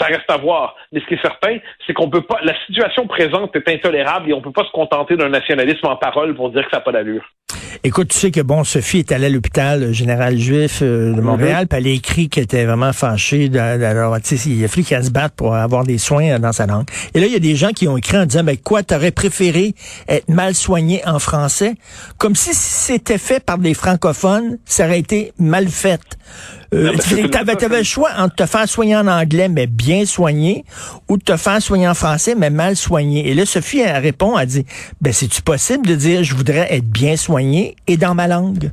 Ça 0.00 0.06
reste 0.06 0.28
à 0.28 0.36
voir. 0.36 0.74
Mais 0.90 0.98
ce 0.98 1.06
qui 1.06 1.14
est 1.14 1.22
certain, 1.22 1.58
c'est 1.86 1.92
qu'on 1.92 2.10
peut 2.10 2.22
pas. 2.22 2.40
La 2.42 2.58
situation 2.66 3.06
présente 3.06 3.54
est 3.54 3.68
intolérable 3.68 4.30
et 4.30 4.32
on 4.32 4.40
peut 4.40 4.50
pas 4.50 4.64
se 4.64 4.72
contenter 4.72 5.16
d'un 5.16 5.28
nationalisme 5.28 5.86
en 5.86 5.94
parole 5.94 6.34
pour 6.34 6.50
dire 6.50 6.64
que 6.64 6.70
ça 6.70 6.78
n'a 6.78 6.82
pas 6.82 6.90
d'allure. 6.90 7.24
Écoute, 7.86 8.08
tu 8.08 8.18
sais 8.18 8.30
que 8.30 8.40
bon, 8.40 8.64
Sophie 8.64 9.00
est 9.00 9.12
allée 9.12 9.26
à 9.26 9.28
l'hôpital 9.28 9.92
général 9.92 10.38
juif 10.38 10.78
euh, 10.80 11.12
de 11.12 11.20
Montréal, 11.20 11.66
puis 11.66 11.78
elle 11.78 11.86
a 11.86 11.90
écrit 11.90 12.30
qu'elle 12.30 12.44
était 12.44 12.64
vraiment 12.64 12.94
fâchée. 12.94 13.50
Alors, 13.54 14.18
tu 14.22 14.38
sais, 14.38 14.48
il 14.48 14.64
a 14.64 14.68
fallu 14.68 14.84
qu'elle 14.84 15.04
se 15.04 15.10
batte 15.10 15.34
pour 15.34 15.54
avoir 15.54 15.84
des 15.84 15.98
soins 15.98 16.30
euh, 16.30 16.38
dans 16.38 16.52
sa 16.52 16.64
langue. 16.64 16.86
Et 17.12 17.20
là, 17.20 17.26
il 17.26 17.32
y 17.34 17.36
a 17.36 17.40
des 17.40 17.56
gens 17.56 17.72
qui 17.72 17.86
ont 17.86 17.98
écrit 17.98 18.16
en 18.16 18.24
disant, 18.24 18.42
ben 18.42 18.56
quoi, 18.56 18.82
t'aurais 18.82 19.10
préféré 19.10 19.74
être 20.08 20.30
mal 20.30 20.54
soigné 20.54 21.06
en 21.06 21.18
français, 21.18 21.74
comme 22.16 22.34
si 22.34 22.54
c'était 22.54 23.18
fait 23.18 23.44
par 23.44 23.58
des 23.58 23.74
francophones, 23.74 24.56
ça 24.64 24.86
aurait 24.86 25.00
été 25.00 25.34
mal 25.38 25.68
fait. 25.68 26.00
Euh, 26.74 26.92
tu 26.96 27.38
avais, 27.38 27.78
le 27.78 27.84
choix 27.84 28.10
entre 28.18 28.34
te 28.34 28.46
faire 28.46 28.68
soigner 28.68 28.96
en 28.96 29.06
anglais, 29.06 29.48
mais 29.48 29.66
bien 29.66 30.04
soigné, 30.04 30.64
ou 31.08 31.18
te 31.18 31.36
faire 31.36 31.62
soigner 31.62 31.88
en 31.88 31.94
français, 31.94 32.34
mais 32.36 32.50
mal 32.50 32.76
soigné. 32.76 33.28
Et 33.28 33.34
là, 33.34 33.46
Sophie, 33.46 33.80
elle 33.80 34.02
répond, 34.02 34.38
elle 34.38 34.46
dit, 34.46 34.66
ben, 35.00 35.12
c'est-tu 35.12 35.42
possible 35.42 35.86
de 35.86 35.94
dire, 35.94 36.24
je 36.24 36.34
voudrais 36.34 36.66
être 36.74 36.86
bien 36.86 37.16
soigné 37.16 37.76
et 37.86 37.96
dans 37.96 38.14
ma 38.14 38.26
langue? 38.26 38.70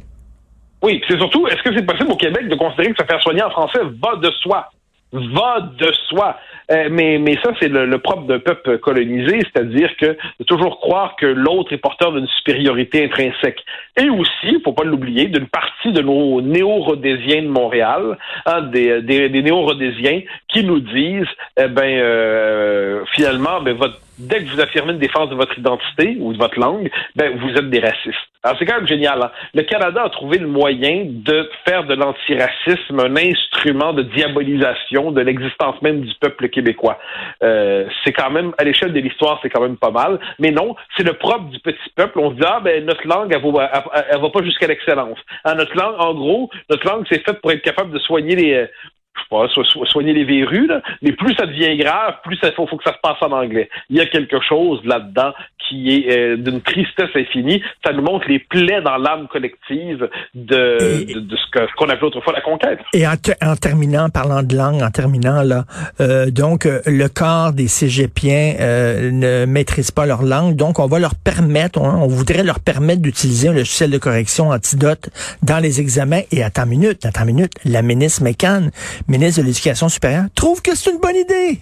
Oui, 0.82 1.02
c'est 1.08 1.18
surtout, 1.18 1.48
est-ce 1.48 1.62
que 1.62 1.76
c'est 1.76 1.86
possible 1.86 2.12
au 2.12 2.18
Québec 2.18 2.48
de 2.48 2.56
considérer 2.56 2.94
que 2.94 3.02
se 3.02 3.06
faire 3.06 3.22
soigner 3.22 3.44
en 3.44 3.52
français 3.52 3.80
va 4.02 4.16
de 4.16 4.32
soi? 4.42 4.68
Va 5.14 5.60
de 5.78 5.92
soi. 6.08 6.38
Euh, 6.72 6.88
mais, 6.90 7.18
mais 7.20 7.38
ça, 7.44 7.52
c'est 7.60 7.68
le, 7.68 7.98
propre 7.98 8.24
d'un 8.28 8.40
peuple 8.40 8.78
colonisé, 8.78 9.40
c'est-à-dire 9.42 9.90
que 9.98 10.18
de 10.40 10.44
toujours 10.46 10.80
croire 10.80 11.16
que 11.18 11.26
l'autre 11.26 11.74
est 11.74 11.78
porteur 11.78 12.14
d'une 12.14 12.28
supériorité 12.28 13.04
intrinsèque. 13.04 13.60
Et 13.98 14.10
aussi, 14.10 14.30
il 14.44 14.62
faut 14.64 14.72
pas 14.72 14.86
l'oublier, 14.86 15.28
d'une 15.28 15.48
partie 15.48 15.92
de 15.92 16.02
nos 16.02 16.42
néo-rhodésiens 16.42 17.42
de 17.42 17.50
Montréal, 17.50 18.18
hein, 18.46 18.62
des, 18.62 19.02
des, 19.02 19.42
néo-rhodésiens 19.42 20.22
qui 20.48 20.64
nous 20.64 20.80
disent, 20.80 21.28
eh 21.58 21.68
ben, 21.68 21.84
euh, 21.84 23.04
finalement, 23.14 23.62
ben, 23.62 23.76
dès 24.18 24.44
que 24.44 24.50
vous 24.50 24.62
affirmez 24.62 24.94
une 24.94 25.00
défense 25.00 25.30
de 25.30 25.36
votre 25.36 25.58
identité 25.58 26.16
ou 26.20 26.32
de 26.32 26.38
votre 26.38 26.60
langue, 26.60 26.90
ben, 27.16 27.38
vous 27.38 27.50
êtes 27.50 27.70
des 27.70 27.80
racistes. 27.80 28.32
Alors, 28.44 28.58
c'est 28.58 28.66
quand 28.66 28.78
même 28.78 28.88
génial. 28.88 29.22
Hein. 29.22 29.32
Le 29.54 29.64
Canada 29.64 30.04
a 30.04 30.10
trouvé 30.10 30.38
le 30.38 30.48
moyen 30.48 31.06
de 31.06 31.50
faire 31.66 31.84
de 31.84 31.94
l'antiracisme 31.94 33.00
un 33.00 33.16
instrument 33.16 33.94
de 33.94 34.02
diabolisation 34.04 35.01
de 35.10 35.22
l'existence 35.22 35.82
même 35.82 36.02
du 36.02 36.14
peuple 36.20 36.50
québécois. 36.50 37.00
Euh, 37.42 37.88
c'est 38.04 38.14
quand 38.14 38.30
même, 38.30 38.54
à 38.60 38.64
l'échelle 38.64 38.94
de 38.94 39.00
l'histoire, 39.00 39.40
c'est 39.42 39.50
quand 39.50 39.62
même 39.62 39.78
pas 39.78 39.90
mal. 39.90 40.20
Mais 40.38 40.52
non, 40.52 40.76
c'est 40.96 41.04
le 41.04 41.14
propre 41.14 41.46
du 41.46 41.60
petit 41.60 41.90
peuple. 41.96 42.20
On 42.20 42.30
se 42.30 42.36
dit, 42.36 42.44
ah, 42.46 42.60
ben, 42.64 42.86
notre 42.86 43.08
langue, 43.08 43.34
elle 43.34 43.42
va, 43.52 44.20
va 44.20 44.30
pas 44.30 44.44
jusqu'à 44.44 44.68
l'excellence. 44.68 45.18
Ah, 45.44 45.56
notre 45.56 45.76
langue, 45.76 45.96
en 45.98 46.14
gros, 46.14 46.50
notre 46.70 46.88
langue, 46.88 47.06
c'est 47.10 47.26
faite 47.26 47.42
pour 47.42 47.52
être 47.52 47.64
capable 47.64 47.92
de 47.92 48.00
soigner 48.00 48.36
les, 48.36 48.68
je 49.16 49.22
sais 49.22 49.28
pas, 49.30 49.48
so 49.54 49.86
soigner 49.86 50.14
les 50.14 50.24
verrues, 50.24 50.68
là, 50.68 50.82
mais 51.02 51.12
plus 51.12 51.34
ça 51.36 51.46
devient 51.46 51.78
grave, 51.78 52.16
plus 52.24 52.38
il 52.42 52.52
faut, 52.54 52.68
faut, 52.68 52.78
que 52.78 52.84
ça 52.84 52.94
se 52.94 53.00
passe 53.02 53.22
en 53.22 53.32
anglais. 53.32 53.70
Il 53.90 53.98
y 53.98 54.02
a 54.02 54.06
quelque 54.06 54.40
chose 54.42 54.80
là-dedans 54.84 55.34
qui 55.72 55.96
est 55.96 56.18
euh, 56.18 56.38
d'une 56.38 56.62
tristesse 56.62 57.10
infinie. 57.16 57.62
Ça 57.86 57.94
nous 57.94 58.02
montre 58.02 58.28
les 58.28 58.40
plaies 58.40 58.82
dans 58.82 58.98
l'âme 58.98 59.28
collective 59.28 60.10
de, 60.34 61.20
de, 61.20 61.36
ce 61.36 61.76
qu'on 61.78 61.90
appelait 61.90 62.08
autrefois 62.08 62.34
la 62.34 62.42
conquête. 62.42 62.80
Et 62.94 63.08
en, 63.08 63.14
en, 63.42 63.56
terminant, 63.56 64.10
parlant 64.10 64.44
de 64.44 64.56
langue, 64.56 64.82
en 64.82 64.90
terminant 64.90 65.42
là, 65.44 65.66
euh, 66.00 66.30
donc 66.32 66.66
euh, 66.66 66.82
le 66.86 67.08
corps 67.08 67.54
des 67.54 67.68
cégepiens 67.68 68.56
euh, 68.60 69.12
ne 69.12 69.46
maîtrise 69.46 69.92
pas 69.92 70.06
leur 70.06 70.24
langue, 70.24 70.56
donc 70.56 70.80
on 70.80 70.88
va 70.88 71.00
leur 71.00 71.16
permettre, 71.16 71.80
on, 71.80 72.08
voudrait 72.08 72.44
leur 72.44 72.60
permettre 72.60 73.02
d'utiliser 73.02 73.50
un 73.50 73.54
logiciel 73.54 73.92
de 73.92 73.98
correction 73.98 74.50
antidote 74.50 75.10
dans 75.44 75.60
les 75.60 75.80
examens. 75.80 76.22
Et 76.32 76.44
attends 76.44 76.64
une 76.64 76.70
minute, 76.70 77.06
attends 77.06 77.22
une 77.22 77.36
minute, 77.36 77.54
la 77.66 77.82
ministre 77.82 78.24
McCann 78.24 78.72
ministre 79.08 79.42
de 79.42 79.48
l'Éducation 79.48 79.90
supérieure, 79.90 80.26
trouve 80.36 80.62
que 80.62 80.76
c'est 80.76 80.92
une 80.92 81.00
bonne 81.00 81.16
idée. 81.16 81.60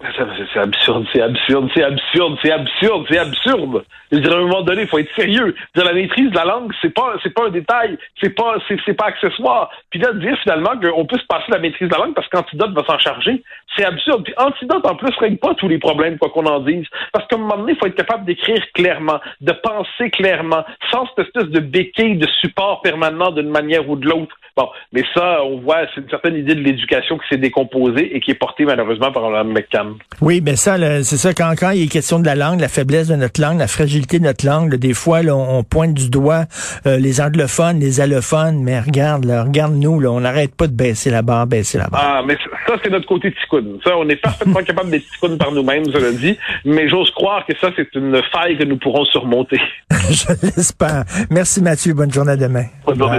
C'est 0.00 0.60
absurde, 0.60 1.04
c'est 1.12 1.20
absurde, 1.22 1.68
c'est 1.74 1.82
absurde, 1.82 2.38
c'est 2.42 2.52
absurde, 2.52 3.06
c'est 3.10 3.18
absurde. 3.18 3.84
Je 4.10 4.18
dirais, 4.18 4.34
à 4.34 4.38
un 4.38 4.42
moment 4.42 4.62
donné, 4.62 4.82
il 4.82 4.88
faut 4.88 4.98
être 4.98 5.14
sérieux. 5.14 5.54
Dire, 5.74 5.84
la 5.84 5.92
maîtrise 5.92 6.30
de 6.30 6.36
la 6.36 6.44
langue, 6.44 6.72
c'est 6.80 6.92
pas, 6.92 7.14
c'est 7.22 7.32
pas 7.32 7.46
un 7.46 7.50
détail, 7.50 7.98
c'est 8.22 8.34
pas, 8.34 8.56
c'est, 8.68 8.94
pas 8.94 9.06
accessoire. 9.06 9.70
Puis 9.90 10.00
là, 10.00 10.12
de 10.12 10.20
dire 10.20 10.36
finalement 10.42 10.72
qu'on 10.80 11.06
peut 11.06 11.18
se 11.18 11.26
passer 11.26 11.50
la 11.50 11.58
maîtrise 11.58 11.88
de 11.88 11.94
la 11.94 12.04
langue 12.04 12.14
parce 12.14 12.28
qu'Antidote 12.28 12.72
va 12.72 12.84
s'en 12.84 12.98
charger, 12.98 13.42
c'est 13.76 13.84
absurde. 13.84 14.24
Puis 14.24 14.34
Antidote, 14.36 14.86
en 14.86 14.96
plus, 14.96 15.14
règle 15.18 15.38
pas 15.38 15.54
tous 15.54 15.68
les 15.68 15.78
problèmes, 15.78 16.18
quoi 16.18 16.30
qu'on 16.30 16.46
en 16.46 16.60
dise. 16.60 16.86
Parce 17.12 17.26
qu'à 17.28 17.36
un 17.36 17.40
moment 17.40 17.58
donné, 17.58 17.72
il 17.72 17.78
faut 17.78 17.86
être 17.86 17.94
capable 17.94 18.24
d'écrire 18.24 18.62
clairement, 18.74 19.20
de 19.40 19.52
penser 19.52 20.10
clairement, 20.10 20.64
sans 20.90 21.06
cette 21.08 21.26
espèce 21.26 21.50
de 21.50 21.60
béquille 21.60 22.16
de 22.16 22.26
support 22.40 22.80
permanent 22.82 23.30
d'une 23.30 23.50
manière 23.50 23.88
ou 23.88 23.96
de 23.96 24.06
l'autre. 24.06 24.34
Bon, 24.56 24.68
mais 24.92 25.04
ça, 25.14 25.44
on 25.44 25.60
voit, 25.60 25.86
c'est 25.94 26.00
une 26.00 26.10
certaine 26.10 26.34
idée 26.34 26.56
de 26.56 26.60
l'éducation 26.60 27.16
qui 27.16 27.28
s'est 27.28 27.36
décomposée 27.36 28.16
et 28.16 28.18
qui 28.18 28.32
est 28.32 28.34
portée 28.34 28.64
malheureusement 28.64 29.12
par 29.12 29.30
Mme 29.30 29.52
McCann. 29.52 29.94
Oui, 30.20 30.40
mais 30.44 30.56
ça, 30.56 30.76
c'est 31.04 31.16
ça, 31.16 31.32
quand, 31.32 31.54
quand 31.56 31.70
il 31.70 31.84
est 31.84 31.92
question 31.92 32.18
de 32.18 32.26
la 32.26 32.34
langue, 32.34 32.58
la 32.58 32.68
faiblesse 32.68 33.06
de 33.06 33.14
notre 33.14 33.40
langue, 33.40 33.60
la 33.60 33.68
fragilité 33.68 33.97
de 34.06 34.24
notre 34.24 34.46
langue, 34.46 34.74
des 34.76 34.94
fois, 34.94 35.20
on, 35.20 35.62
pointe 35.64 35.94
du 35.94 36.08
doigt 36.08 36.44
euh, 36.86 36.98
les 36.98 37.20
anglophones, 37.20 37.80
les 37.80 38.00
allophones, 38.00 38.62
mais 38.62 38.78
regarde, 38.80 39.26
regarde-nous, 39.26 40.04
on 40.06 40.20
n'arrête 40.20 40.54
pas 40.54 40.66
de 40.66 40.72
baisser 40.72 41.10
la 41.10 41.22
barre, 41.22 41.46
baisser 41.46 41.78
la 41.78 41.88
barre. 41.88 42.02
Ah, 42.04 42.22
mais 42.26 42.36
ça, 42.66 42.74
c'est 42.82 42.90
notre 42.90 43.06
côté 43.06 43.32
ticoun. 43.32 43.78
Ça, 43.84 43.96
on 43.96 44.08
est 44.08 44.16
parfaitement 44.16 44.62
capable 44.66 44.90
d'être 44.90 45.08
ticoun 45.12 45.36
par 45.36 45.52
nous-mêmes, 45.52 45.84
je 45.92 45.98
le 45.98 46.12
dis, 46.14 46.38
mais 46.64 46.88
j'ose 46.88 47.10
croire 47.10 47.44
que 47.46 47.56
ça, 47.58 47.70
c'est 47.76 47.94
une 47.94 48.20
faille 48.32 48.56
que 48.56 48.64
nous 48.64 48.78
pourrons 48.78 49.04
surmonter. 49.06 49.60
je 50.10 50.32
l'espère. 50.42 51.04
Merci 51.30 51.62
Mathieu, 51.62 51.94
bonne 51.94 52.12
journée 52.12 52.32
à 52.32 52.36
demain. 52.36 52.64
Bonne 52.86 52.98
journée, 52.98 53.18